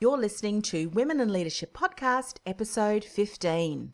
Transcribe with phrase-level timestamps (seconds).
[0.00, 3.92] You're listening to Women in Leadership Podcast, episode 15.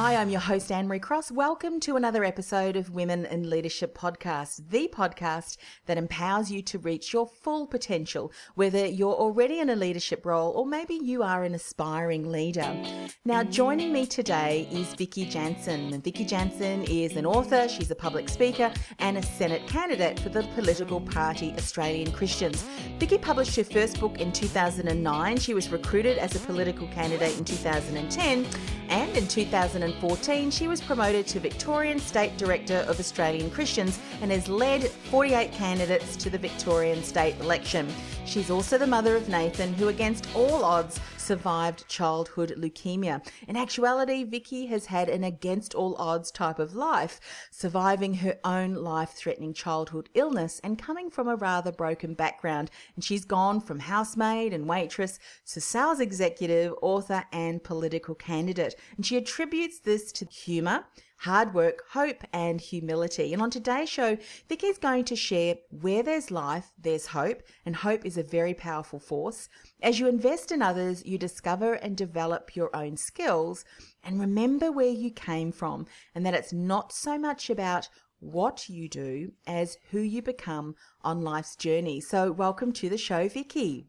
[0.00, 1.32] Hi, I'm your host, Anne Marie Cross.
[1.32, 6.78] Welcome to another episode of Women in Leadership Podcast, the podcast that empowers you to
[6.78, 11.42] reach your full potential, whether you're already in a leadership role or maybe you are
[11.42, 12.80] an aspiring leader.
[13.24, 16.00] Now, joining me today is Vickie Janson.
[16.00, 20.44] Vickie Janson is an author, she's a public speaker, and a Senate candidate for the
[20.54, 22.64] political party Australian Christians.
[23.00, 25.38] Vickie published her first book in 2009.
[25.38, 28.46] She was recruited as a political candidate in 2010,
[28.90, 34.30] and in 2000 2014, she was promoted to Victorian State Director of Australian Christians and
[34.30, 37.88] has led 48 candidates to the Victorian state election.
[38.26, 43.22] She's also the mother of Nathan, who, against all odds, survived childhood leukemia.
[43.46, 47.20] In actuality, Vickie has had an against all odds type of life,
[47.50, 52.70] surviving her own life threatening childhood illness and coming from a rather broken background.
[52.94, 55.18] And she's gone from housemaid and waitress
[55.52, 58.74] to sales executive, author, and political candidate.
[58.96, 60.86] And she attributes this to humour
[61.18, 63.32] hard work, hope, and humility.
[63.32, 64.16] And on today's show,
[64.48, 69.00] Vickie's going to share where there's life, there's hope, and hope is a very powerful
[69.00, 69.48] force.
[69.82, 73.64] As you invest in others, you discover and develop your own skills.
[74.04, 77.88] And remember where you came from, and that it's not so much about
[78.20, 82.00] what you do as who you become on life's journey.
[82.00, 83.86] So, welcome to the show, Vickie.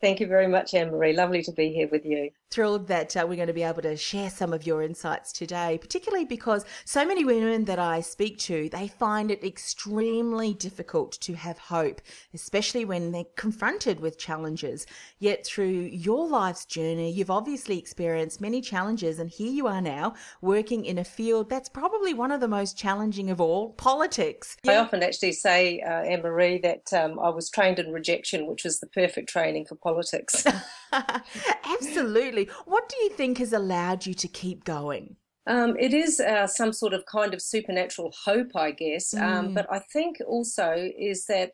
[0.00, 1.12] Thank you very much, Anne Marie.
[1.12, 3.96] Lovely to be here with you thrilled that uh, we're going to be able to
[3.96, 8.68] share some of your insights today, particularly because so many women that I speak to,
[8.70, 12.00] they find it extremely difficult to have hope,
[12.32, 14.86] especially when they're confronted with challenges.
[15.18, 20.14] Yet through your life's journey, you've obviously experienced many challenges and here you are now
[20.40, 24.56] working in a field that's probably one of the most challenging of all, politics.
[24.66, 28.64] I often actually say, uh, Anne Marie, that um, I was trained in rejection, which
[28.64, 30.44] was the perfect training for politics.
[31.64, 32.48] Absolutely.
[32.64, 35.16] What do you think has allowed you to keep going?
[35.46, 39.14] Um, it is uh, some sort of kind of supernatural hope, I guess.
[39.14, 39.38] Um, mm.
[39.38, 41.52] Um, but I think also is that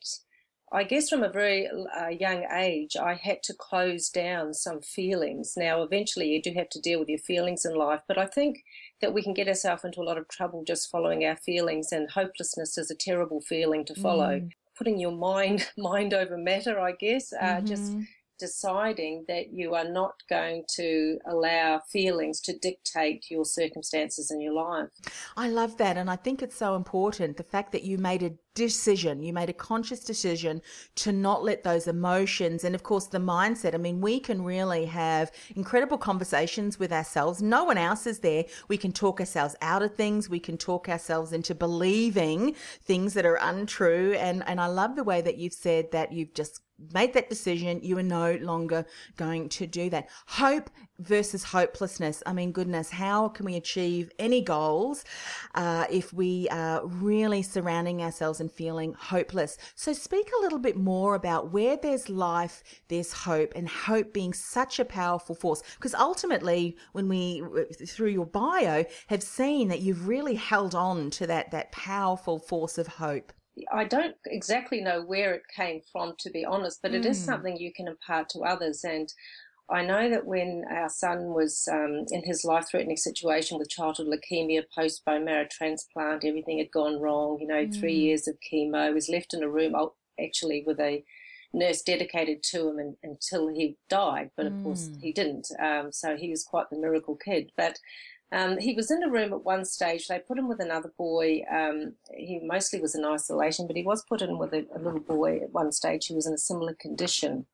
[0.75, 5.55] I guess from a very uh, young age, I had to close down some feelings.
[5.57, 8.65] Now, eventually, you do have to deal with your feelings in life, but I think
[9.01, 12.11] that we can get ourselves into a lot of trouble just following our feelings, and
[12.11, 14.41] hopelessness is a terrible feeling to follow.
[14.41, 14.51] Mm.
[14.77, 17.67] Putting your mind mind over matter, I guess, uh, mm-hmm.
[17.67, 17.93] just
[18.39, 24.55] deciding that you are not going to allow feelings to dictate your circumstances in your
[24.55, 24.89] life.
[25.37, 25.97] I love that.
[25.97, 29.51] And I think it's so important the fact that you made a decision, you made
[29.51, 30.63] a conscious decision
[30.95, 33.75] to not let those emotions and, of course, the mindset.
[33.75, 37.43] I mean, we can really have incredible conversations with ourselves.
[37.43, 38.45] No one else is there.
[38.69, 43.27] We can talk ourselves out of things, we can talk ourselves into believing things that
[43.27, 44.15] are untrue.
[44.15, 46.61] And, and I love the way that you've said that you've just
[46.93, 47.81] made that decision.
[47.83, 48.85] You are no longer
[49.17, 50.09] going to do that.
[50.27, 52.23] Hope versus hopelessness.
[52.27, 55.05] I mean, goodness, how can we achieve any goals
[55.55, 59.57] uh, if we are really surrounding ourselves and feeling hopeless?
[59.75, 64.33] So, speak a little bit more about where there's life, there's hope, and hope being
[64.33, 65.63] such a powerful force.
[65.75, 67.43] Because ultimately, when we,
[67.87, 72.79] through your bio, have seen that you've really held on to that, that powerful force
[72.79, 73.33] of hope.
[73.73, 77.11] I don't exactly know where it came from, to be honest, but it mm.
[77.11, 77.25] is hmm.
[77.25, 78.85] something you can impart to others.
[78.85, 79.13] And
[79.71, 84.09] I know that when our son was um, in his life threatening situation with childhood
[84.09, 87.79] leukemia, post bone marrow transplant, everything had gone wrong, you know, mm.
[87.79, 88.07] three hmm.
[88.07, 89.75] years of chemo, was left in a room
[90.21, 91.05] actually with a
[91.53, 94.31] nurse dedicated to him and, until he died.
[94.37, 94.65] But of mm.
[94.65, 94.99] course, hmm.
[95.01, 95.47] he didn't.
[95.63, 97.53] Um, so he was quite the miracle kid.
[97.57, 97.79] But
[98.35, 100.09] um, he was in a room at one stage.
[100.09, 101.45] They put him with another boy.
[101.51, 104.99] Um, he mostly was in isolation, but he was put in with a, a, little
[104.99, 107.47] boy at one stage who was in a similar condition.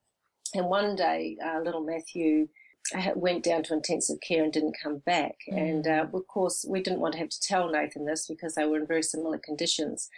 [0.54, 2.48] And one day, uh, little Matthew
[2.94, 5.36] uh, went down to intensive care and didn't come back.
[5.52, 5.58] Mm.
[5.58, 8.64] And uh, of course, we didn't want to have to tell Nathan this because they
[8.64, 10.08] were in very similar conditions.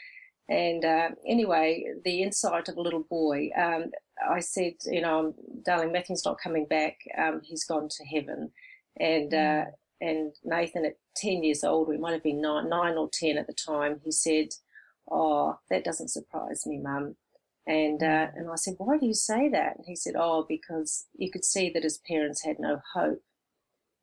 [0.48, 3.50] And uh, anyway, the insight of a little boy.
[3.56, 3.90] Um,
[4.30, 5.34] I said, you know,
[5.64, 6.98] darling, Matthew's not coming back.
[7.18, 8.52] Um, he's gone to heaven.
[9.00, 9.72] And uh, mm.
[10.02, 13.46] And Nathan, at ten years old, we might have been nine, nine or ten at
[13.46, 14.48] the time, he said,
[15.10, 17.14] "Oh, that doesn't surprise me, Mum."
[17.66, 21.06] And uh, and I said, "Why do you say that?" And he said, "Oh, because
[21.16, 23.22] you could see that his parents had no hope."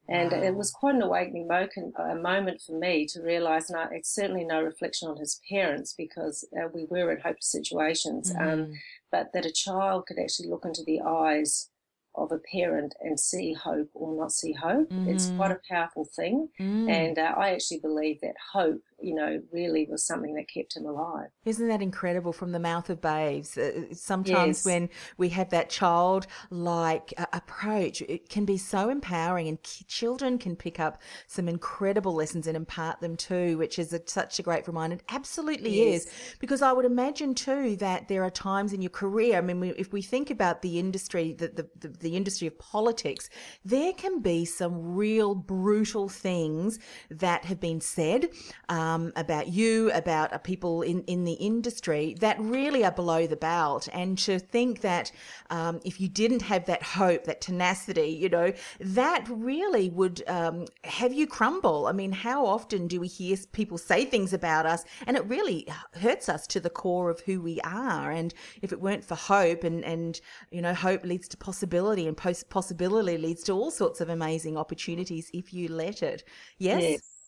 [0.08, 0.42] And wow.
[0.42, 5.08] it was quite an awakening moment for me to realise, no, it's certainly no reflection
[5.08, 8.54] on his parents because uh, we were in hopeless situations, um, mm.
[8.54, 8.74] um,
[9.12, 11.70] but that a child could actually look into the eyes
[12.16, 14.90] of a parent and see hope or not see hope.
[14.90, 15.08] Mm.
[15.08, 16.50] It's quite a powerful thing.
[16.60, 16.90] Mm.
[16.90, 20.86] And uh, I actually believe that hope, you know, really was something that kept him
[20.86, 21.28] alive.
[21.46, 23.58] Isn't that incredible from the mouth of babes?
[23.58, 24.66] Uh, sometimes yes.
[24.66, 30.38] when we have that child like uh, approach, it can be so empowering and children
[30.38, 34.44] can pick up some incredible lessons and impart them too, which is a, such a
[34.44, 34.96] great reminder.
[34.96, 36.06] It absolutely yes.
[36.06, 36.36] is.
[36.40, 39.70] Because I would imagine too that there are times in your career, I mean, we,
[39.72, 43.30] if we think about the industry, the, the, the, the industry of politics,
[43.64, 46.80] there can be some real brutal things
[47.10, 48.30] that have been said
[48.68, 53.36] um, about you, about uh, people in, in the industry that really are below the
[53.36, 53.88] belt.
[53.94, 55.12] And to think that
[55.50, 60.66] um, if you didn't have that hope, that tenacity, you know, that really would um,
[60.84, 61.88] have you crumble.
[61.88, 65.68] I mean, how often do we hear people say things about us and it really
[65.94, 68.12] hurts us to the core of who we are?
[68.12, 70.20] And if it weren't for hope and, and
[70.52, 74.10] you know, hope leads to possibility possibility, and post possibility leads to all sorts of
[74.10, 76.24] amazing opportunities if you let it.
[76.58, 76.82] Yes.
[76.82, 77.19] yes.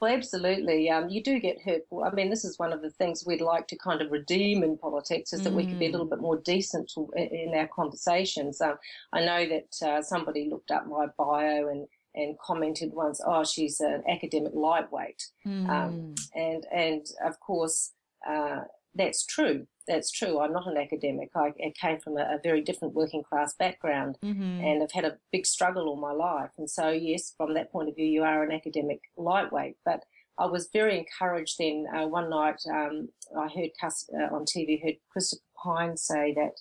[0.00, 0.90] Well, absolutely.
[0.90, 1.82] Um, you do get hurt.
[2.04, 4.78] I mean, this is one of the things we'd like to kind of redeem in
[4.78, 5.56] politics is that mm.
[5.56, 6.10] we could be a little mm.
[6.10, 8.60] bit more decent to, in our conversations.
[8.60, 8.76] Um,
[9.12, 13.80] I know that uh, somebody looked up my bio and and commented once, "Oh, she's
[13.80, 15.68] an academic lightweight," um, mm.
[15.68, 17.92] um, and and of course
[18.28, 18.60] uh,
[18.94, 20.38] that's true that's true.
[20.40, 21.30] I'm not an academic.
[21.34, 24.64] I, I came from a, a, very different working class background mm-hmm.
[24.64, 26.50] and have had a big struggle all my life.
[26.58, 29.76] And so, yes, from that point of view, you are an academic lightweight.
[29.84, 30.04] But
[30.38, 31.86] I was very encouraged then.
[31.92, 36.60] Uh, one night, um, I heard uh, on TV, heard Christopher Pyne say that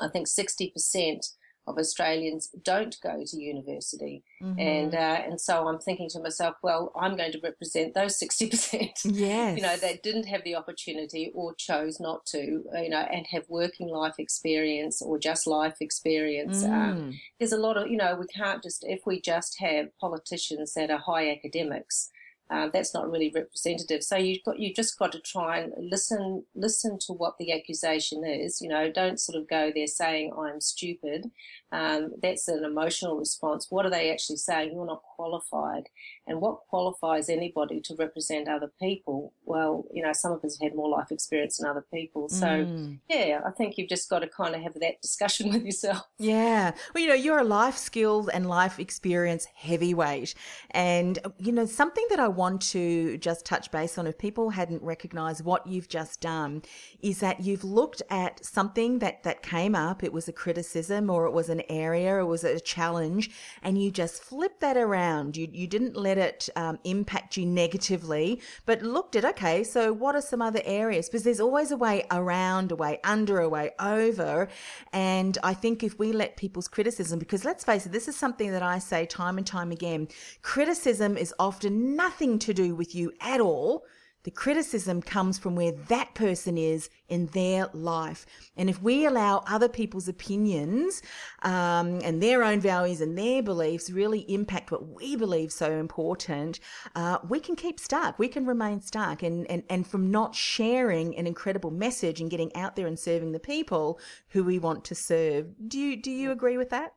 [0.00, 1.26] I think 60%
[1.66, 4.58] of Australians don't go to university, mm-hmm.
[4.58, 8.48] and uh, and so I'm thinking to myself, well, I'm going to represent those sixty
[8.48, 9.56] percent, yes.
[9.56, 13.26] you know, that didn't have the opportunity or chose not to, uh, you know, and
[13.30, 16.62] have working life experience or just life experience.
[16.62, 16.72] Mm.
[16.72, 20.74] Um, there's a lot of, you know, we can't just if we just have politicians
[20.74, 22.10] that are high academics
[22.48, 24.04] uh, that's not really representative.
[24.04, 28.24] So you've got you just got to try and listen listen to what the accusation
[28.24, 28.60] is.
[28.60, 31.30] You know, don't sort of go there saying I'm stupid.
[31.72, 33.66] Um, that's an emotional response.
[33.70, 34.72] What are they actually saying?
[34.72, 35.88] You're not qualified.
[36.26, 39.32] And what qualifies anybody to represent other people?
[39.44, 42.28] Well, you know, some of us have had more life experience than other people.
[42.28, 42.98] So, mm.
[43.08, 46.02] yeah, I think you've just got to kind of have that discussion with yourself.
[46.18, 46.72] Yeah.
[46.94, 50.34] Well, you know, you're a life skills and life experience heavyweight.
[50.72, 54.82] And, you know, something that I want to just touch base on if people hadn't
[54.82, 56.62] recognized what you've just done
[57.00, 60.02] is that you've looked at something that, that came up.
[60.02, 63.30] It was a criticism or it was an area, or it was a challenge,
[63.62, 65.36] and you just flipped that around.
[65.36, 70.14] You, you didn't let it um, impact you negatively, but looked at, okay, so what
[70.14, 71.08] are some other areas?
[71.08, 74.48] Because there's always a way around, a way under, a way over.
[74.92, 78.50] And I think if we let people's criticism, because let's face it, this is something
[78.52, 80.08] that I say time and time again
[80.42, 83.84] criticism is often nothing to do with you at all.
[84.26, 88.26] The criticism comes from where that person is in their life.
[88.56, 91.00] And if we allow other people's opinions
[91.42, 96.58] um, and their own values and their beliefs really impact what we believe so important,
[96.96, 98.18] uh, we can keep stuck.
[98.18, 99.22] We can remain stuck.
[99.22, 103.30] And, and, and from not sharing an incredible message and getting out there and serving
[103.30, 105.54] the people who we want to serve.
[105.68, 106.94] Do you, do you agree with that?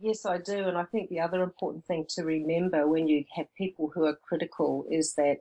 [0.00, 0.66] Yes, I do.
[0.66, 4.16] And I think the other important thing to remember when you have people who are
[4.26, 5.36] critical is that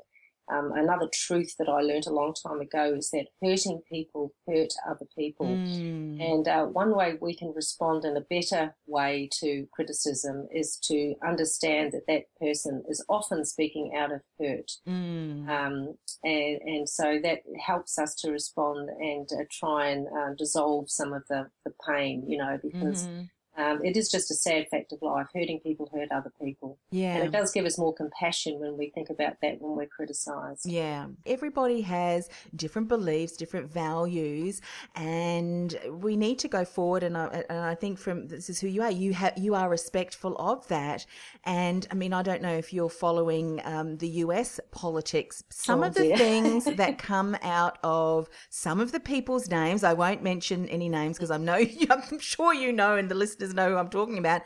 [0.51, 4.73] um, another truth that I learned a long time ago is that hurting people hurt
[4.87, 5.47] other people.
[5.47, 6.21] Mm.
[6.21, 11.15] And uh, one way we can respond in a better way to criticism is to
[11.25, 14.71] understand that that person is often speaking out of hurt.
[14.87, 15.47] Mm.
[15.47, 20.89] Um, and, and so that helps us to respond and uh, try and uh, dissolve
[20.89, 23.07] some of the, the pain, you know, because.
[23.07, 23.23] Mm-hmm
[23.57, 25.27] um, it is just a sad fact of life.
[25.33, 26.77] Hurting people hurt other people.
[26.91, 27.15] Yeah.
[27.15, 30.65] And it does give us more compassion when we think about that when we're criticised.
[30.65, 31.07] Yeah.
[31.25, 34.61] Everybody has different beliefs, different values,
[34.95, 37.03] and we need to go forward.
[37.03, 38.91] And I, and I think from this is who you are.
[38.91, 41.05] You have you are respectful of that.
[41.43, 44.59] And I mean, I don't know if you're following um, the U.S.
[44.71, 45.43] politics.
[45.49, 46.17] Some Oh, of the dear.
[46.17, 49.83] things that come out of some of the people's names.
[49.83, 51.55] I won't mention any names because I know
[51.89, 54.43] I'm sure you know, and the listeners know who I'm talking about.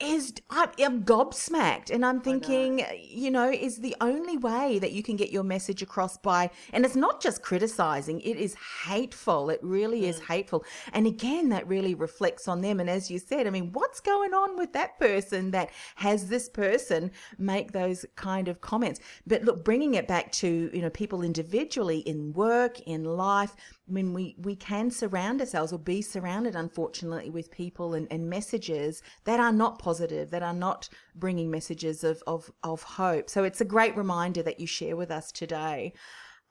[0.00, 5.02] Is I'm, I'm gobsmacked, and I'm thinking, you know, is the only way that you
[5.02, 8.54] can get your message across by, and it's not just criticizing; it is
[8.84, 9.50] hateful.
[9.50, 10.26] It really is mm.
[10.28, 12.78] hateful, and again, that really reflects on them.
[12.78, 16.48] And as you said, I mean, what's going on with that person that has this
[16.48, 19.00] person make those kind of comments?
[19.26, 23.56] But look, bringing it back to you know people individually in work, in life.
[23.88, 28.28] I mean, we, we can surround ourselves or be surrounded, unfortunately, with people and, and
[28.28, 33.30] messages that are not positive, that are not bringing messages of, of, of hope.
[33.30, 35.94] So it's a great reminder that you share with us today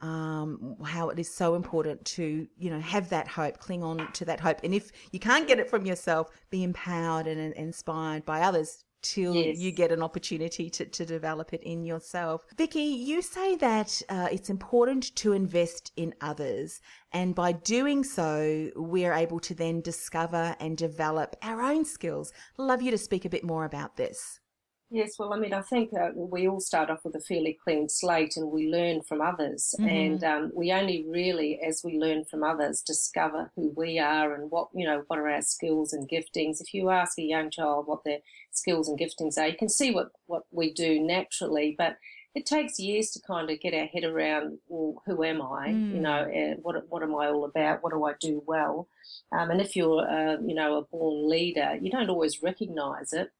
[0.01, 4.25] um, how it is so important to, you know, have that hope, cling on to
[4.25, 4.59] that hope.
[4.63, 8.83] And if you can't get it from yourself, be empowered and, and inspired by others
[9.13, 9.57] till Yes.
[9.57, 12.45] you get an opportunity to, to develop it in yourself.
[12.55, 18.69] Vickie, you say that uh, it's important to invest in others, and by doing so,
[18.75, 22.31] we're able to then discover and develop our own skills.
[22.57, 24.39] Love you to speak a bit more about this.
[24.89, 27.89] Yes, well, I mean, I think uh, we all start off with a fairly clean
[27.89, 29.75] slate and we learn from others.
[29.89, 34.49] And um, we only really, as we learn from others, discover who we are and
[34.49, 36.61] what, you know, what are our skills and giftings.
[36.61, 38.19] If you ask a young child what their
[38.51, 41.97] skills and giftings are, you can see what, what we do naturally, but
[42.33, 45.79] it takes years to kind of get our head around, well, who am I?
[45.91, 47.83] You know, and what, what am I all about?
[47.83, 48.87] What do I do well?
[49.33, 53.31] Um, and if you're, uh, you know, a born leader, you don't always recognize it.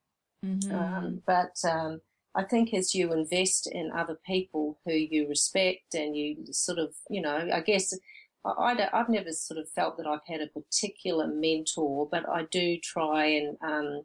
[0.71, 2.01] Um, but um,
[2.35, 6.93] I think as you invest in other people who you respect and you sort of,
[7.09, 7.93] you know, I guess
[8.45, 12.77] I, I've never sort of felt that I've had a particular mentor, but I do
[12.83, 14.03] try and um,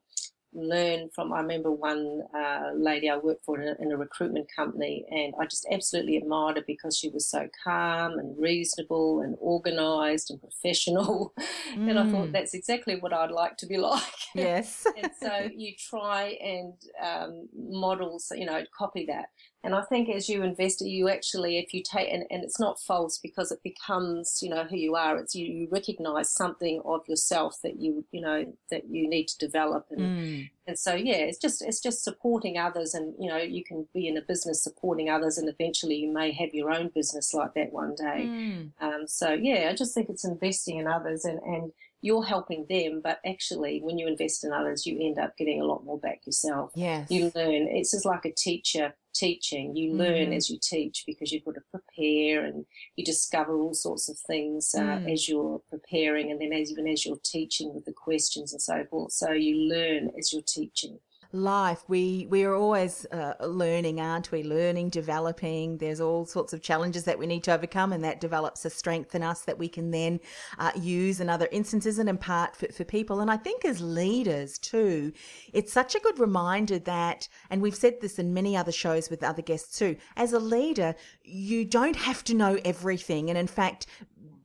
[0.55, 1.33] learn from.
[1.33, 5.35] I remember one uh, lady I worked for in a, in a recruitment company, and
[5.41, 10.41] I just absolutely admired her because she was so calm and reasonable and organised and
[10.41, 11.35] professional.
[11.75, 14.03] and I thought that's exactly what I'd like to be like
[14.35, 14.87] Yes.
[14.97, 19.27] and so you try and um, model, so, you know, copy that.
[19.65, 22.81] And I think as you invest, you actually, if you take, and, and it's not
[22.81, 25.17] false because it becomes, you know, who you are.
[25.19, 29.39] It's you, you recognize something of yourself that you, you know, that you need to
[29.39, 29.87] develop.
[29.91, 30.51] And, Mm.
[30.67, 32.93] and so, yeah, it's just, it's just supporting others.
[32.93, 36.33] And, you know, you can be in a business supporting others and eventually you may
[36.33, 38.27] have your own business like that one day.
[38.27, 38.73] Mm.
[38.81, 43.01] Um, so yeah, I just think it's investing in others and, and you're helping them,
[43.03, 46.21] but actually when you invest in others, you end up getting a lot more back
[46.27, 46.73] yourself.
[46.75, 47.11] Yes.
[47.11, 47.69] You learn.
[47.69, 49.77] It's just like a teacher teaching.
[49.77, 50.37] You learn Mhm.
[50.37, 52.67] as you teach because you've got to prepare and
[52.97, 55.13] you discover all sorts of things uh, Mm.
[55.13, 58.85] as you're preparing and then as even as you're teaching with the questions and so
[58.91, 59.13] forth.
[59.13, 60.99] So you learn as you're teaching.
[61.33, 64.43] Life we we are always uh, learning aren't we?
[64.43, 65.79] Learning developing.
[65.79, 69.15] There's all sorts of challenges that we need to overcome and that develops a strength
[69.15, 70.21] in us that we can then
[70.59, 73.21] uh, use in other instances and impart for, for people.
[73.21, 75.13] And i think as leaders too
[75.53, 79.23] it's such a good reminder that and we've said this in many other shows with
[79.23, 83.29] other guests too as a leader you don't have to know everything.
[83.29, 83.87] And in fact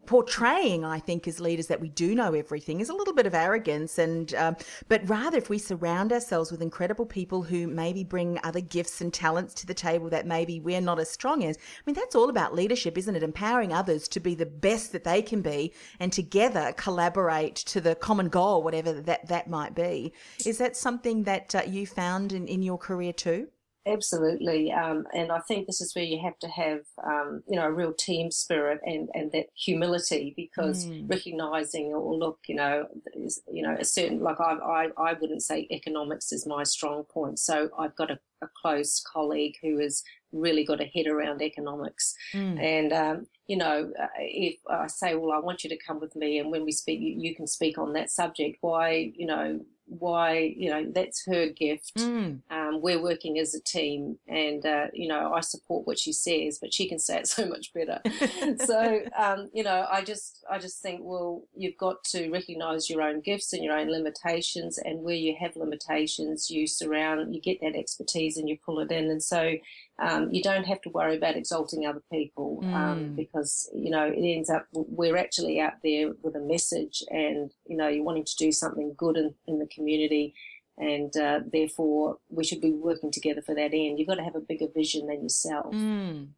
[0.08, 3.36] portraying, I think, as leaders that we do know everything is a little bit of
[3.36, 4.00] arrogance.
[4.00, 4.56] And um,
[4.88, 9.14] but rather, if we surround ourselves with incredible people who maybe bring other gifts and
[9.14, 12.30] talents to the table that maybe we're not as strong as, I mean, that's all
[12.30, 13.22] about leadership, isn't it?
[13.22, 17.94] Empowering others to be the best that they can be, and together collaborate to the
[17.96, 20.14] common goal, whatever that that might be.
[20.46, 23.50] Is that something that uh, you found in in your career too?
[23.88, 27.66] Absolutely, um, and I think this is where you have to have, um, you know,
[27.66, 33.42] a real team spirit and, and that humility because recognizing, or look, you know, is,
[33.50, 37.40] you know, a certain like I, I I wouldn't say economics is my strong point,
[37.40, 40.04] so I've got a, a close colleague who has
[40.34, 42.14] really got a head around economics,
[42.60, 46.16] and um, you know, uh, if I say, well, I want you to come with
[46.16, 48.58] me, and when we speak, you, you can speak on that subject.
[48.60, 51.96] Why, you know, why, you know, that's her gift.
[51.96, 52.42] Mm.
[52.52, 56.60] Um, we're working as a team, and uh, you know I support what she says,
[56.62, 58.02] but she can say it so much better.
[58.66, 63.02] so um, you know, I just I just think, well, you've got to recognise your
[63.02, 67.62] own gifts and your own limitations, and where you have limitations, you surround, you get
[67.62, 69.56] that expertise, and you pull it in, and so.
[70.00, 73.16] Um, you don't have to worry about exalting other people um, mm.
[73.16, 77.76] because you know it ends up we're actually out there with a message and you
[77.76, 80.36] know you're wanting to do something good in, in the community
[80.78, 83.98] and uh, therefore we should be working together for that end.
[83.98, 85.74] You've got to have a bigger vision than yourself.
[85.74, 86.30] Mm.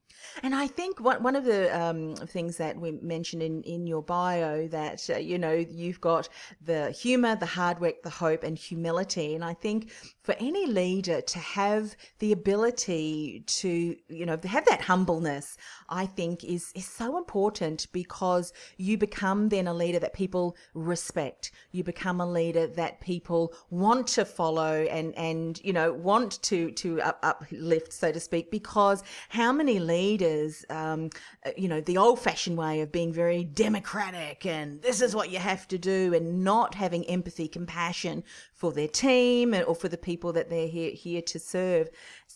[0.44, 4.02] And I think one, one of the um, things that we mentioned in, in your
[4.02, 6.30] bio that, uh, you know, you've got
[6.62, 9.36] the humor, the hard work, the hope, and humility.
[9.36, 9.92] And I think
[10.24, 15.58] for any leader to have the ability to, you know, have that humbleness,
[15.90, 21.52] I think is, is so important because you become then a leader that people respect.
[21.72, 26.72] You become a leader that people want to follow and, and, you know, want to,
[26.72, 31.10] to up, uplift, so to speak, because how many leaders, um,
[31.56, 35.40] you know, the old fashioned way of being very democratic and this is what you
[35.40, 38.24] have to do and not having empathy, compassion
[38.54, 41.90] for their team or for the people that they're here, here to serve.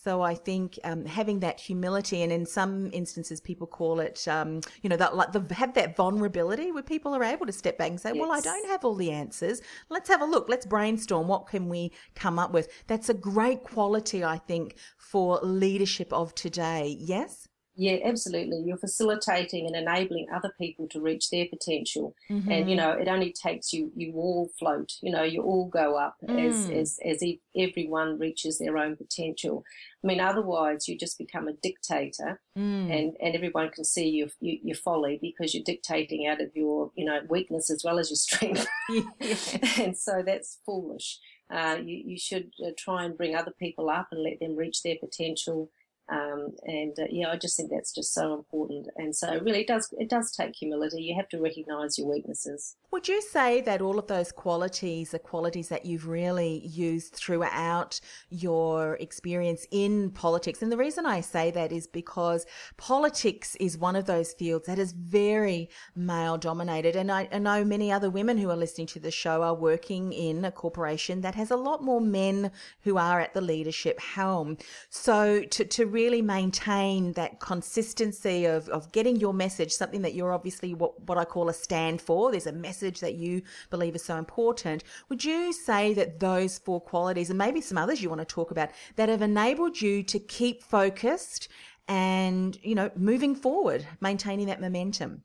[0.04, 4.60] So I think um, having that humility, and in some instances, people call it, um,
[4.82, 7.90] you know, that like the, have that vulnerability where people are able to step back
[7.90, 8.20] and say, yes.
[8.20, 9.62] "Well, I don't have all the answers.
[9.88, 10.48] Let's have a look.
[10.48, 11.26] Let's brainstorm.
[11.26, 16.34] What can we come up with?" That's a great quality, I think, for leadership of
[16.34, 16.96] today.
[17.00, 17.48] Yes.
[17.76, 18.62] Yeah, absolutely.
[18.64, 22.14] You're facilitating and enabling other people to reach their potential.
[22.30, 22.50] Mm-hmm.
[22.50, 25.96] And, you know, it only takes you, you all float, you know, you all go
[25.98, 26.48] up mm.
[26.48, 27.22] as, as, as
[27.56, 29.64] everyone reaches their own potential.
[30.04, 32.96] I mean, otherwise you just become a dictator mm.
[32.96, 36.92] and, and everyone can see your, your, your, folly because you're dictating out of your,
[36.94, 38.66] you know, weakness as well as your strength.
[39.80, 41.18] and so that's foolish.
[41.50, 44.82] Uh, you, you should uh, try and bring other people up and let them reach
[44.82, 45.70] their potential
[46.10, 48.88] um, and uh, yeah, I just think that's just so important.
[48.96, 51.02] And so, really, it does it does take humility.
[51.02, 52.76] You have to recognise your weaknesses.
[52.94, 58.00] Would you say that all of those qualities are qualities that you've really used throughout
[58.30, 60.62] your experience in politics?
[60.62, 62.46] And the reason I say that is because
[62.76, 66.94] politics is one of those fields that is very male dominated.
[66.94, 70.12] And I, I know many other women who are listening to the show are working
[70.12, 74.56] in a corporation that has a lot more men who are at the leadership helm.
[74.88, 80.32] So to, to really maintain that consistency of, of getting your message, something that you're
[80.32, 82.30] obviously what, what I call a stand for.
[82.30, 84.84] There's a message that you believe is so important.
[85.08, 88.50] Would you say that those four qualities, and maybe some others you want to talk
[88.50, 91.48] about, that have enabled you to keep focused
[91.88, 95.24] and, you know, moving forward, maintaining that momentum?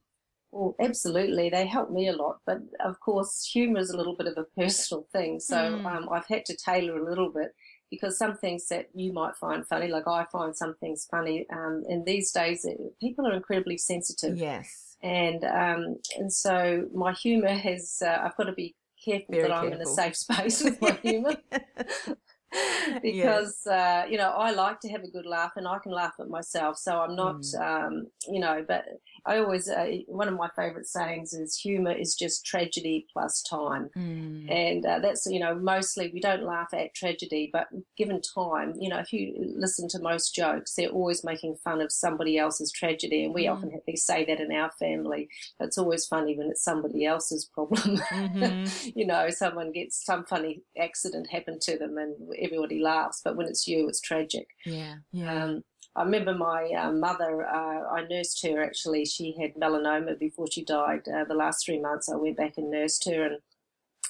[0.51, 1.49] Well, absolutely.
[1.49, 2.37] They help me a lot.
[2.45, 5.39] But of course, humour is a little bit of a personal thing.
[5.39, 5.85] So mm.
[5.85, 7.53] um, I've had to tailor a little bit
[7.91, 11.83] because some things that you might find funny, like I find some things funny, um,
[11.87, 14.37] and these days it, people are incredibly sensitive.
[14.37, 14.88] Yes.
[15.01, 19.53] And um, and so my humour has uh, I've got to be careful Very that
[19.53, 21.35] I'm in a safe space with my humour.
[23.01, 23.67] because yes.
[23.67, 26.29] uh, you know I like to have a good laugh and I can laugh at
[26.29, 26.77] myself.
[26.77, 27.61] So I'm not, mm.
[27.61, 28.85] um, you know, but
[29.25, 33.89] I always uh, one of my favourite sayings is humour is just tragedy plus time,
[33.95, 34.49] mm.
[34.49, 38.89] and uh, that's you know mostly we don't laugh at tragedy, but given time, you
[38.89, 43.23] know, if you listen to most jokes, they're always making fun of somebody else's tragedy,
[43.23, 43.53] and we mm.
[43.53, 45.29] often say that in our family.
[45.59, 48.01] It's always funny when it's somebody else's problem.
[48.09, 48.89] Mm-hmm.
[48.95, 53.47] you know, someone gets some funny accident happened to them, and everybody laughs, but when
[53.47, 54.47] it's you, it's tragic.
[54.65, 55.43] Yeah, yeah.
[55.43, 55.63] Um,
[55.95, 59.05] I remember my uh, mother, uh, I nursed her actually.
[59.05, 61.01] She had melanoma before she died.
[61.07, 63.25] Uh, the last three months I went back and nursed her.
[63.25, 63.37] And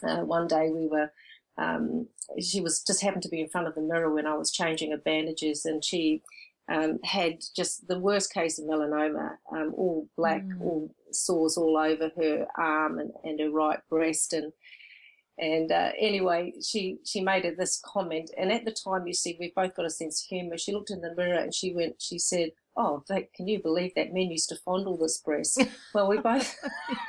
[0.04, 1.12] uh, one day we were,
[1.58, 2.08] um,
[2.40, 4.92] she was just happened to be in front of the mirror when I was changing
[4.92, 6.22] her bandages and she
[6.70, 10.62] um, had just the worst case of melanoma, um, all black, mm.
[10.62, 14.34] all sores all over her arm and, and her right breast.
[14.34, 14.54] And
[15.40, 19.56] and uh, anyway, she she made this comment, and at the time, you see, we've
[19.56, 20.58] both got a sense of humour.
[20.58, 24.14] She looked in the mirror and she went, she said, "Oh, can you believe that
[24.14, 25.62] men used to fondle this breast?"
[25.94, 26.58] well, we both,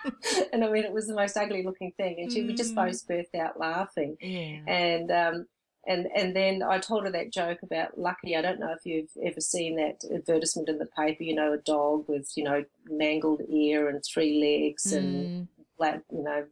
[0.52, 2.48] and I mean, it was the most ugly looking thing, and she mm.
[2.48, 2.86] we just mm.
[2.86, 4.60] both burst out laughing, yeah.
[4.66, 5.10] and.
[5.10, 5.46] Um,
[5.86, 8.36] and and then I told her that joke about Lucky.
[8.36, 11.22] I don't know if you've ever seen that advertisement in the paper.
[11.22, 14.98] You know, a dog with you know mangled ear and three legs mm.
[14.98, 16.44] and black, you know,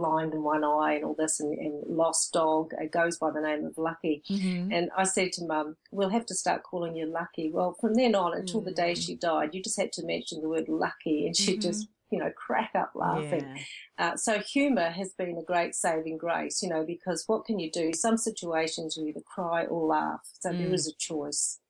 [0.00, 2.72] blind in one eye and all this and, and lost dog.
[2.80, 4.22] It goes by the name of Lucky.
[4.30, 4.72] Mm-hmm.
[4.72, 7.50] And I said to mum, we'll have to start calling you Lucky.
[7.52, 8.68] Well, from then on until mm-hmm.
[8.68, 9.04] the day mm.
[9.04, 11.60] she died, you just had to mention the word Lucky and she mm-hmm.
[11.60, 13.46] just you know, crack up laughing.
[13.56, 14.12] Yeah.
[14.12, 17.70] Uh, so humour has been a great saving grace, you know, because what can you
[17.70, 17.92] do?
[17.94, 20.28] Some situations you either cry or laugh.
[20.40, 20.58] So mm.
[20.58, 21.60] there is a choice.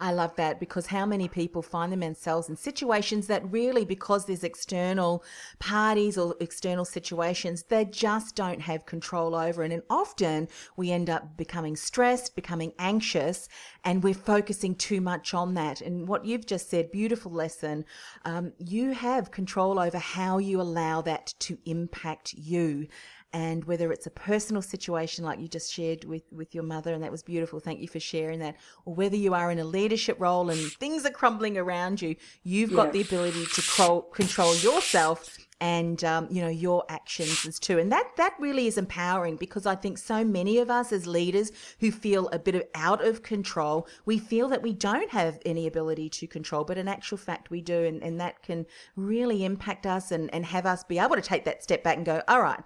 [0.00, 4.44] I love that because how many people find themselves in situations that really, because there's
[4.44, 5.24] external
[5.58, 9.62] parties or external situations, they just don't have control over.
[9.62, 13.48] And, and often we end up becoming stressed, becoming anxious,
[13.84, 15.80] and we're focusing too much on that.
[15.80, 17.84] And what you've just said, beautiful lesson,
[18.24, 22.88] um, you have control over how you allow that to impact you
[23.32, 27.02] and whether it's a personal situation like you just shared with with your mother and
[27.02, 30.16] that was beautiful thank you for sharing that or whether you are in a leadership
[30.18, 35.38] role and things are crumbling around you you've got the ability to control, control yourself
[35.60, 37.78] and um, you know your actions as too.
[37.78, 41.50] And that that really is empowering because i think so many of us as leaders
[41.80, 45.66] who feel a bit of out of control we feel that we don't have any
[45.66, 49.86] ability to control but in actual fact we do and, and that can really impact
[49.86, 52.42] us and, and have us be able to take that step back and go all
[52.42, 52.60] right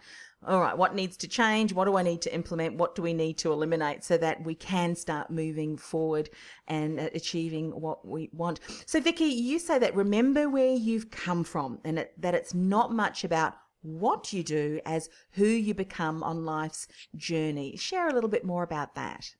[0.47, 1.73] all right, what needs to change?
[1.73, 2.77] What do I need to implement?
[2.77, 6.31] What do we need to eliminate so that we can start moving forward
[6.67, 8.61] and achieving what we want?
[8.87, 12.93] So, Vickie, you say that remember where you've come from and it, that it's not
[12.93, 17.77] much about what you do as who you become on life's journey.
[17.77, 19.35] Share a little bit more about that.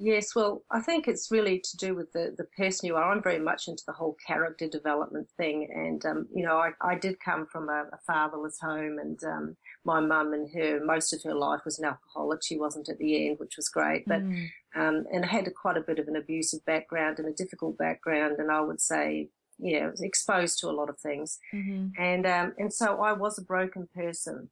[0.00, 3.12] Yes, well, I think it's really to do with the, the person you are.
[3.12, 5.68] I'm very much into the whole character development thing.
[5.74, 9.56] And, um, you know, I, I did come from a, a fatherless home, and um,
[9.84, 12.44] my mum and her, most of her life was an alcoholic.
[12.44, 14.04] She wasn't at the end, which was great.
[14.06, 14.48] But, mm.
[14.76, 17.76] um, and I had a, quite a bit of an abusive background and a difficult
[17.76, 18.36] background.
[18.38, 21.40] And I would say, yeah, I was exposed to a lot of things.
[21.52, 22.00] Mm-hmm.
[22.00, 24.50] And, um, and so I was a broken person.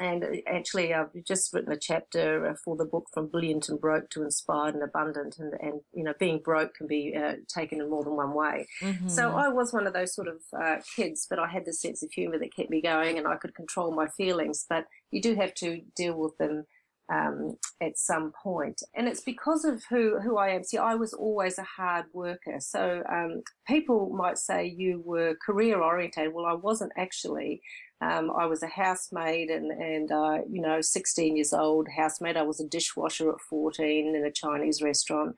[0.00, 4.08] And actually, I've just written a chapter uh, for the book from brilliant and broke
[4.10, 5.38] to inspired and abundant.
[5.38, 8.66] And, and you know, being broke can be uh, taken in more than one way.
[8.82, 9.08] Mm-hmm.
[9.08, 12.02] So I was one of those sort of uh, kids, but I had the sense
[12.02, 14.64] of humor that kept me going and I could control my feelings.
[14.66, 16.64] But you do have to deal with them
[17.12, 18.82] um, at some point.
[18.94, 20.64] And it's because of who, who I am.
[20.64, 22.56] See, I was always a hard worker.
[22.60, 26.32] So um, people might say you were career orientated.
[26.32, 27.60] Well, I wasn't actually.
[28.00, 32.36] Um, I was a housemaid and, and uh, you know, 16 years old housemaid.
[32.36, 35.36] I was a dishwasher at 14 in a Chinese restaurant.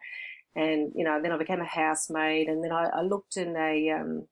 [0.54, 3.90] And, you know, then I became a housemaid and then I, I looked in a,
[3.90, 4.26] um,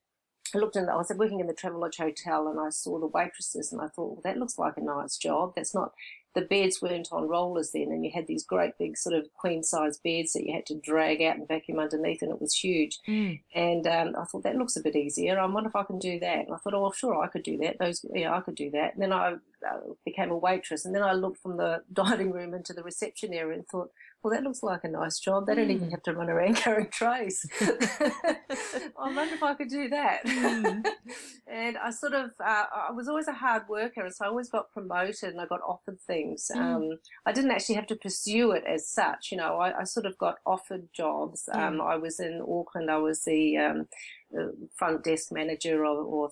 [0.54, 3.72] I looked in, I was working in the Travelodge Hotel and I saw the waitresses
[3.72, 5.54] and I thought, well, that looks like a nice job.
[5.56, 5.92] That's not,
[6.34, 9.62] the beds weren't on rollers then, and you had these great big sort of queen
[9.62, 12.98] size beds that you had to drag out and vacuum underneath, and it was huge.
[13.08, 13.40] Mm.
[13.54, 15.38] And um, I thought that looks a bit easier.
[15.38, 16.46] I wonder if I can do that.
[16.46, 17.78] And I thought, oh, sure, I could do that.
[17.80, 18.94] Those, yeah, I could do that.
[18.94, 19.32] And then I
[19.68, 23.34] uh, became a waitress, and then I looked from the dining room into the reception
[23.34, 23.90] area and thought,
[24.22, 25.46] well, that looks like a nice job.
[25.46, 25.76] They don't mm.
[25.76, 27.44] even have to run around carrying trays.
[27.60, 30.24] I wonder if I could do that.
[30.24, 30.84] Mm.
[31.46, 34.50] and I sort of, uh, I was always a hard worker, and so I always
[34.50, 36.50] got promoted and I got offered things.
[36.54, 36.60] Mm.
[36.60, 39.30] Um, I didn't actually have to pursue it as such.
[39.30, 41.48] You know, I, I sort of got offered jobs.
[41.52, 42.90] Um, I was in Auckland.
[42.90, 43.88] I was the, um,
[44.30, 46.30] the front desk manager or, or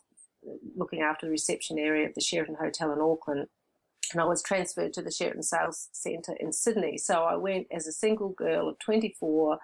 [0.76, 3.48] looking after the reception area at the Sheraton Hotel in Auckland
[4.12, 6.98] and I was transferred to the Sheraton Sales Centre in Sydney.
[6.98, 9.58] So I went as a single girl of 24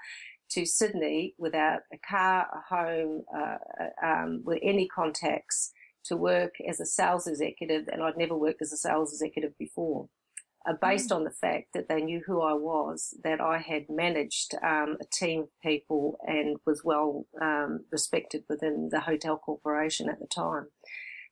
[0.50, 5.72] to Sydney without a car, a home, uh, uh, um, with any contacts
[6.04, 10.08] to work as a sales executive, and I'd never worked as a sales executive before.
[10.66, 11.16] Uh, based mm.
[11.16, 15.04] on the fact that they knew who I was, that I had managed um, a
[15.12, 20.68] team of people and was well um, respected within the hotel corporation at the time.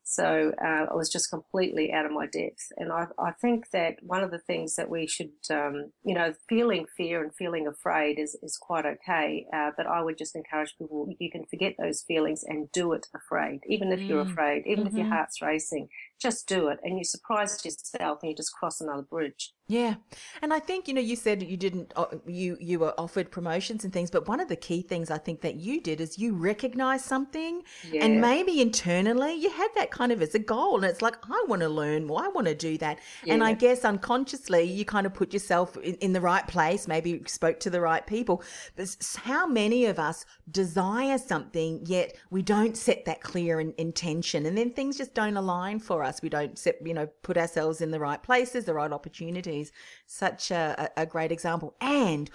[0.05, 2.67] So uh, I was just completely out of my depth.
[2.77, 6.35] And I, I think that one of the things that we should, um, you know,
[6.49, 9.47] feeling fear and feeling afraid is, is quite okay.
[9.53, 13.07] Uh, but I would just encourage people, you can forget those feelings and do it
[13.15, 13.61] afraid.
[13.69, 14.09] Even if mm.
[14.09, 14.89] you're afraid, even mm-hmm.
[14.89, 15.15] if your mm-hmm.
[15.15, 15.89] heart's racing,
[16.23, 16.79] just do it.
[16.83, 19.53] And you surprise yourself and you just cross another bridge.
[19.69, 19.95] Yeah.
[20.43, 23.85] And I think, you know, you said you didn't, uh, you, you were offered promotions
[23.85, 26.35] and things, but one of the key things I think that you did is you
[26.35, 28.05] recognize something yeah.
[28.05, 30.77] and maybe internally you had that kind of as a goal.
[30.77, 32.23] And it's like, I want to learn more.
[32.23, 32.99] I want to do that.
[33.25, 33.35] Yeah.
[33.35, 37.23] And I guess unconsciously you kind of put yourself in, in the right place, maybe
[37.27, 38.43] spoke to the right people.
[38.77, 44.45] But how many of us desire something, yet we don't set that clear in, intention
[44.45, 46.12] and then things just don't align for us.
[46.21, 49.73] We don't set, you know, put ourselves in the right places, the right opportunities.
[50.07, 51.75] Such a, a great example.
[51.81, 52.29] And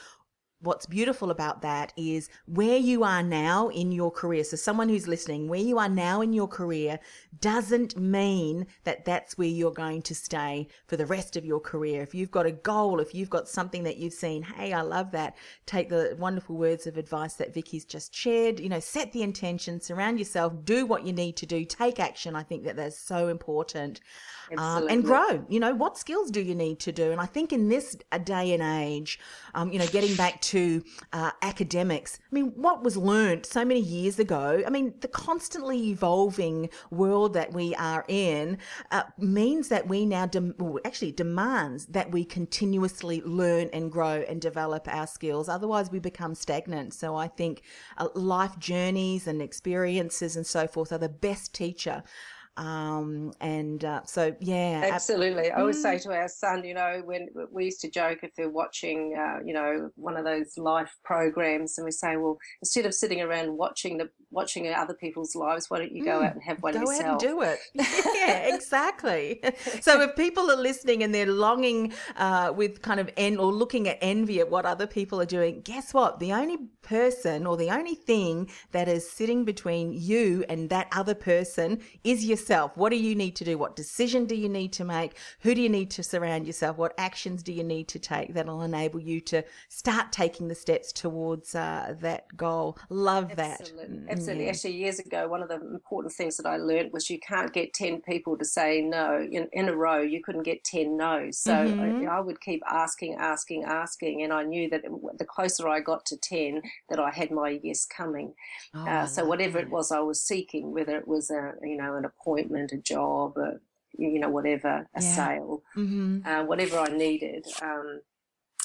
[0.62, 4.44] what's beautiful about that is where you are now in your career.
[4.44, 7.00] So, someone who's listening, where you are now in your career
[7.40, 12.02] doesn't mean that that's where you're going to stay for the rest of your career.
[12.02, 15.12] If you've got a goal, if you've got something that you've seen, hey, I love
[15.12, 19.24] that, take the wonderful words of advice that Vickie's just shared, you know, set the
[19.24, 22.36] intention, surround yourself, do what you need to do, take action.
[22.36, 24.02] I think that that's so important.
[24.56, 25.46] Um, and grow.
[25.50, 27.12] You know, what skills do you need to do?
[27.12, 29.20] And I think in this day and age,
[29.54, 30.84] um, you know, getting back to
[31.14, 35.90] uh, academics, I mean, what was learned so many years ago, I mean, the constantly
[35.90, 38.58] evolving world that we are in
[38.92, 44.24] uh, means that we now, dem- well, actually demands that we continuously learn and grow
[44.28, 45.50] and develop our skills.
[45.50, 46.94] Otherwise, we become stagnant.
[46.94, 47.64] So I think
[47.98, 52.04] uh, life journeys and experiences and so forth are the best teacher
[52.58, 54.90] um, and uh, so, yeah.
[54.92, 55.52] Absolutely.
[55.52, 56.04] I say mm.
[56.04, 59.54] to our son, you know, when we used to joke if they're watching, uh, you
[59.54, 63.98] know, one of those life programs, and we say, well, instead of sitting around watching
[63.98, 66.80] the watching other people's lives, why don't you go mm, out and have one go
[66.80, 67.00] yourself?
[67.00, 67.60] Go out and do it.
[68.16, 69.42] yeah, exactly.
[69.82, 73.88] so if people are listening and they're longing uh, with kind of en- or looking
[73.88, 76.20] at envy at what other people are doing, guess what?
[76.20, 81.14] The only person or the only thing that is sitting between you and that other
[81.14, 82.47] person is yourself.
[82.76, 83.58] What do you need to do?
[83.58, 85.18] What decision do you need to make?
[85.42, 86.78] Who do you need to surround yourself?
[86.78, 90.92] What actions do you need to take that'll enable you to start taking the steps
[90.92, 92.78] towards uh, that goal?
[92.90, 93.98] Love Absolutely.
[93.98, 94.12] that.
[94.12, 94.46] Absolutely.
[94.46, 94.50] Mm.
[94.50, 97.74] Actually, years ago, one of the important things that I learned was you can't get
[97.74, 100.02] 10 people to say no in, in a row.
[100.02, 101.38] You couldn't get 10 no's.
[101.38, 102.08] So mm-hmm.
[102.08, 104.24] I, I, would keep asking, asking, asking.
[104.24, 107.60] And I knew that it, the closer I got to 10, that I had my
[107.62, 108.34] yes coming.
[108.74, 109.68] Oh, uh, so whatever that.
[109.68, 113.38] it was I was seeking, whether it was a, you know, an appointment, a job,
[113.38, 113.60] a,
[113.98, 115.16] you know, whatever, a yeah.
[115.16, 116.20] sale, mm-hmm.
[116.26, 117.46] uh, whatever I needed.
[117.62, 118.02] Um,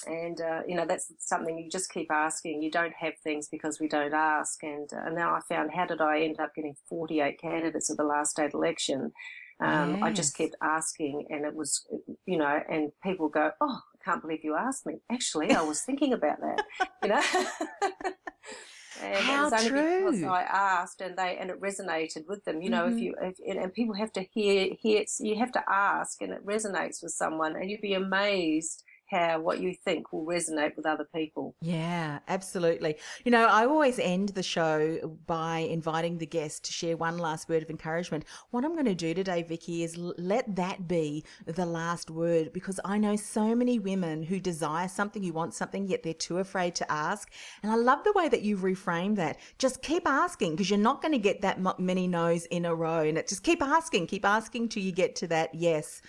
[0.06, 2.62] and uh, you know that's something you just keep asking.
[2.62, 4.62] You don't have things because we don't ask.
[4.62, 8.04] And uh, now I found how did I end up getting 48 candidates at the
[8.04, 9.12] last state election?
[9.60, 10.02] Um, yes.
[10.02, 11.86] I just kept asking, and it was,
[12.26, 15.82] you know, and people go, "Oh, I can't believe you asked me." Actually, I was
[15.82, 16.64] thinking about that,
[17.02, 17.22] you know.
[19.00, 20.10] and How it was only true.
[20.12, 22.62] because I asked, and they and it resonated with them.
[22.62, 22.96] You know, mm-hmm.
[22.96, 26.32] if you if, and people have to hear hear it you have to ask, and
[26.32, 30.86] it resonates with someone, and you'd be amazed how what you think will resonate with
[30.86, 31.54] other people.
[31.60, 32.96] Yeah, absolutely.
[33.24, 37.48] You know, I always end the show by inviting the guest to share one last
[37.48, 38.24] word of encouragement.
[38.50, 42.80] What I'm going to do today, Vickie, is let that be the last word because
[42.84, 46.74] I know so many women who desire something, who want something, yet they're too afraid
[46.76, 47.30] to ask.
[47.62, 49.38] And I love the way that you've reframed that.
[49.58, 53.00] Just keep asking because you're not going to get that many no's in a row.
[53.00, 56.00] And it just keep asking, keep asking till you get to that yes.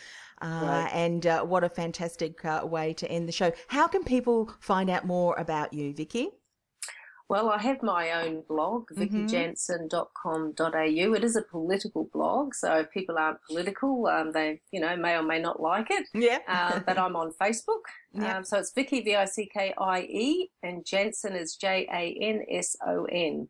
[0.43, 0.89] Uh, right.
[0.93, 3.53] And uh, what a fantastic uh, way to end the show.
[3.67, 6.27] How can people find out more about you, Vickie?
[7.29, 9.25] Well, I have my own blog, mm-hmm.
[9.25, 11.13] vickiejanson.com.au.
[11.13, 15.15] It is a political blog, so if people aren't political, um, they, you know, may
[15.15, 16.05] or may not like it.
[16.13, 16.39] Yeah.
[16.47, 17.83] um, but I'm on Facebook.
[18.15, 18.37] Yeah.
[18.37, 23.47] Um, so it's Vickie, V-I-C-K-I-E, and Janson is J-A-N-S-O-N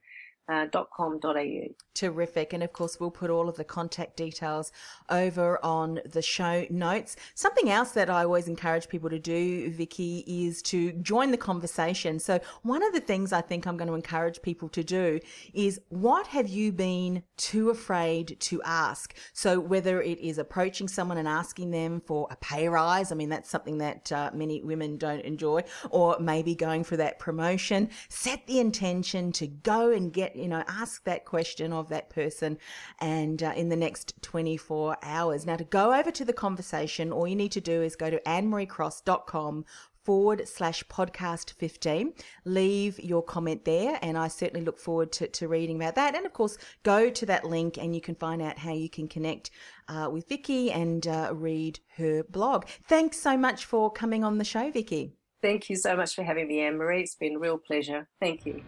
[0.50, 1.68] uh, .com.au.
[1.94, 2.54] Terrific.
[2.54, 4.72] And of course, we'll put all of the contact details
[5.10, 7.16] over on the show notes.
[7.36, 12.20] Something else that I always encourage people to do, Vickie, is to join the conversation.
[12.20, 15.20] So one of the things I think I'm going to encourage people to do
[15.54, 19.16] is what have you been too afraid to ask?
[19.34, 23.30] So whether it is approaching someone and asking them for a pay rise, I mean,
[23.30, 28.46] that's something that uh, many women don't enjoy, or maybe going for that promotion, set
[28.48, 32.58] the intention to go and get you know, ask that question of that person
[33.00, 35.46] and uh, in the next 24 hours.
[35.46, 38.20] Now, to go over to the conversation, all you need to do is go to
[38.22, 39.66] annemariecross.com
[40.04, 42.14] forward slash podcast 15.
[42.46, 46.16] Leave your comment there, and I certainly look forward to, to reading about that.
[46.16, 49.08] And of course, go to that link and you can find out how you can
[49.08, 49.50] connect
[49.88, 52.66] uh, with Vickie and uh, read her blog.
[52.88, 55.12] Thanks so much for coming on the show, Vickie.
[55.42, 57.02] Thank you so much for having me, Anne Marie.
[57.02, 58.08] It's been a real pleasure.
[58.22, 58.64] Thank you.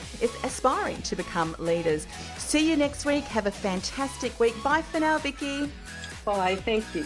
[0.44, 2.08] aspiring to become leaders.
[2.38, 3.26] See you next week.
[3.26, 4.56] Have a fantastic week.
[4.64, 5.70] Bye for now, Vickie.
[6.24, 6.56] Bye.
[6.56, 7.06] Thank you.